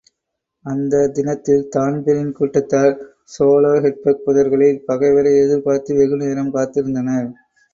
அந்தத் 0.65 1.11
தினத்நில் 1.15 1.67
தான்பிரீன் 1.69 2.31
கூட்டத்தார் 2.31 2.95
ஸோலோஹெட்பக் 3.35 4.25
புதர்களில் 4.25 4.83
பகைவரை 4.85 5.33
எதிர்பார்த்து 5.37 5.95
வெகு 5.95 6.17
நேரம் 6.17 6.53
காத்திருந்தனர். 6.53 7.29